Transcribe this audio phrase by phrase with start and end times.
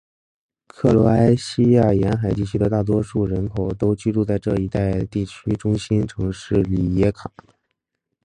[0.65, 7.31] 克罗埃西亚沿海地区的大多数人口都居住在这一地区的中心城市里耶卡。